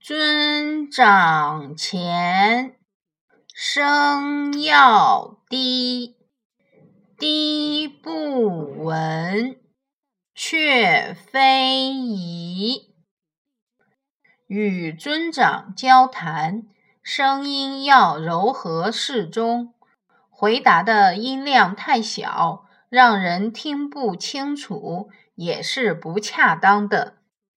[0.00, 2.76] 尊长前
[3.52, 6.16] 声要低
[7.18, 9.58] 低不闻
[10.36, 12.94] 却非宜
[14.46, 16.62] 与尊长交谈
[17.02, 19.74] 声音要柔和适中
[20.30, 27.17] 回答的音量太小让人听不清楚也是不恰当的。